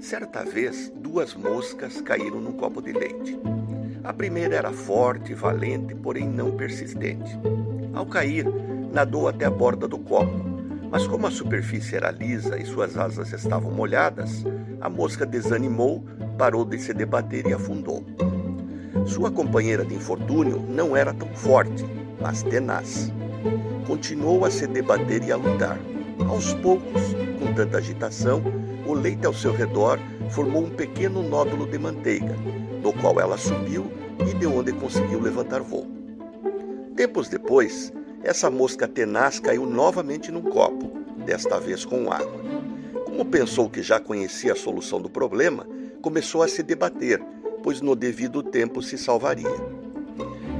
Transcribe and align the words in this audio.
Certa 0.00 0.44
vez, 0.44 0.92
duas 0.94 1.34
moscas 1.34 2.00
caíram 2.00 2.40
num 2.40 2.52
copo 2.52 2.80
de 2.80 2.92
leite. 2.92 3.38
A 4.04 4.12
primeira 4.12 4.54
era 4.54 4.72
forte, 4.72 5.34
valente, 5.34 5.94
porém 5.94 6.28
não 6.28 6.52
persistente. 6.52 7.36
Ao 7.92 8.06
cair, 8.06 8.46
nadou 8.92 9.28
até 9.28 9.44
a 9.44 9.50
borda 9.50 9.88
do 9.88 9.98
copo, 9.98 10.32
mas 10.88 11.06
como 11.06 11.26
a 11.26 11.30
superfície 11.30 11.96
era 11.96 12.12
lisa 12.12 12.56
e 12.56 12.64
suas 12.64 12.96
asas 12.96 13.32
estavam 13.32 13.72
molhadas, 13.72 14.44
a 14.80 14.88
mosca 14.88 15.26
desanimou, 15.26 16.04
parou 16.38 16.64
de 16.64 16.78
se 16.78 16.94
debater 16.94 17.46
e 17.48 17.52
afundou. 17.52 18.04
Sua 19.04 19.32
companheira 19.32 19.84
de 19.84 19.94
infortúnio 19.94 20.60
não 20.60 20.96
era 20.96 21.12
tão 21.12 21.28
forte, 21.34 21.84
mas 22.20 22.42
tenaz. 22.44 23.12
Continuou 23.86 24.44
a 24.44 24.50
se 24.50 24.66
debater 24.66 25.24
e 25.24 25.32
a 25.32 25.36
lutar. 25.36 25.78
Aos 26.28 26.54
poucos, 26.54 27.02
com 27.38 27.52
tanta 27.54 27.78
agitação, 27.78 28.42
o 28.88 28.94
leite 28.94 29.26
ao 29.26 29.34
seu 29.34 29.52
redor 29.52 30.00
formou 30.30 30.64
um 30.64 30.70
pequeno 30.70 31.22
nódulo 31.22 31.66
de 31.66 31.78
manteiga, 31.78 32.34
do 32.82 32.90
qual 32.94 33.20
ela 33.20 33.36
subiu 33.36 33.92
e 34.26 34.32
de 34.32 34.46
onde 34.46 34.72
conseguiu 34.72 35.20
levantar 35.20 35.60
voo. 35.60 35.86
Tempos 36.96 37.28
depois, 37.28 37.92
essa 38.24 38.50
mosca 38.50 38.88
tenaz 38.88 39.38
caiu 39.38 39.66
novamente 39.66 40.32
num 40.32 40.40
copo, 40.40 40.90
desta 41.18 41.60
vez 41.60 41.84
com 41.84 42.10
água. 42.10 42.40
Como 43.04 43.26
pensou 43.26 43.68
que 43.68 43.82
já 43.82 44.00
conhecia 44.00 44.54
a 44.54 44.56
solução 44.56 44.98
do 44.98 45.10
problema, 45.10 45.66
começou 46.00 46.42
a 46.42 46.48
se 46.48 46.62
debater, 46.62 47.22
pois 47.62 47.82
no 47.82 47.94
devido 47.94 48.42
tempo 48.42 48.80
se 48.80 48.96
salvaria. 48.96 49.54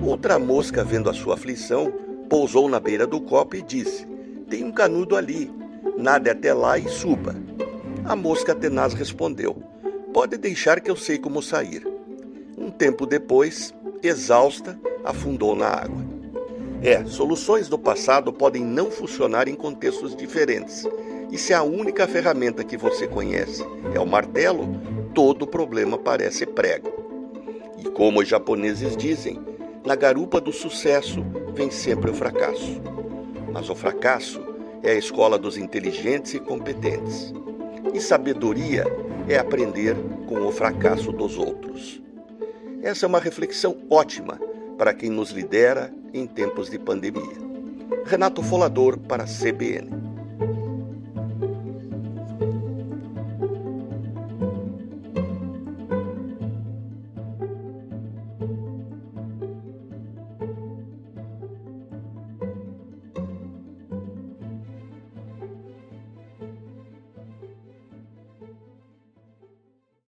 Outra 0.05 0.39
mosca, 0.39 0.85
vendo 0.85 1.09
a 1.09 1.15
sua 1.15 1.33
aflição, 1.33 1.91
pousou 2.29 2.69
na 2.69 2.79
beira 2.79 3.07
do 3.07 3.23
copo 3.23 3.57
e 3.57 3.63
disse: 3.63 4.07
Tem 4.51 4.63
um 4.65 4.71
canudo 4.71 5.17
ali, 5.17 5.51
nade 5.97 6.29
até 6.29 6.53
lá 6.53 6.79
e 6.79 6.89
suba. 6.89 7.35
A 8.09 8.17
mosca 8.17 8.55
tenaz 8.55 8.95
respondeu: 8.95 9.63
Pode 10.15 10.39
deixar 10.39 10.81
que 10.81 10.91
eu 10.91 10.97
sei 10.97 11.19
como 11.19 11.43
sair. 11.43 11.87
Um 12.57 12.71
tempo 12.71 13.05
depois, 13.05 13.75
exausta, 14.03 14.81
afundou 15.05 15.55
na 15.55 15.67
água. 15.67 16.03
É, 16.83 17.05
soluções 17.05 17.69
do 17.69 17.79
passado 17.79 18.33
podem 18.33 18.65
não 18.65 18.91
funcionar 18.91 19.47
em 19.47 19.55
contextos 19.55 20.17
diferentes. 20.17 20.87
E 21.31 21.37
se 21.37 21.53
a 21.53 21.63
única 21.63 22.09
ferramenta 22.09 22.65
que 22.65 22.79
você 22.79 23.07
conhece 23.07 23.63
é 23.95 24.01
o 24.01 24.07
martelo, 24.07 24.67
todo 25.15 25.47
problema 25.47 25.99
parece 25.99 26.47
prego. 26.47 26.91
E 27.77 27.91
como 27.91 28.21
os 28.21 28.29
japoneses 28.29 28.97
dizem, 28.97 29.39
na 29.85 29.95
garupa 29.95 30.41
do 30.41 30.51
sucesso 30.51 31.23
vem 31.53 31.71
sempre 31.71 32.11
o 32.11 32.15
fracasso. 32.15 32.81
Mas 33.53 33.69
o 33.69 33.75
fracasso 33.75 34.41
é 34.83 34.93
a 34.93 34.99
escola 34.99 35.39
dos 35.39 35.59
inteligentes 35.59 36.33
e 36.33 36.41
competentes. 36.41 37.35
E 37.93 38.01
sabedoria 38.01 38.85
é 39.29 39.39
aprender 39.39 39.97
com 40.27 40.47
o 40.47 40.53
fracasso 40.53 41.11
dos 41.13 41.39
outros. 41.39 42.03
Essa 42.83 43.07
é 43.07 43.09
uma 43.09 43.19
reflexão 43.19 43.77
ótima 43.91 44.39
para 44.77 44.95
quem 44.95 45.11
nos 45.11 45.31
lidera 45.31 45.93
em 46.13 46.27
tempos 46.27 46.71
de 46.71 46.79
pandemia. 46.79 47.37
Renato 48.05 48.43
Folador 48.43 48.99
para 48.99 49.25
a 49.25 49.27
CBN. 49.27 49.98